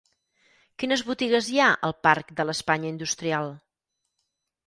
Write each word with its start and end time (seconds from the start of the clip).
Quines 0.83 1.03
botigues 1.09 1.49
hi 1.49 1.59
ha 1.65 1.67
al 1.89 1.93
parc 2.07 2.33
de 2.39 2.47
l'Espanya 2.51 2.91
Industrial? 2.93 3.53